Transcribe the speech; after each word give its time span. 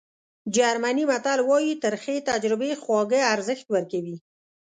جرمني 0.55 1.03
متل 1.11 1.39
وایي 1.49 1.73
ترخې 1.83 2.15
تجربې 2.29 2.71
خواږه 2.81 3.21
ارزښت 3.33 3.65
ورکوي. 3.73 4.15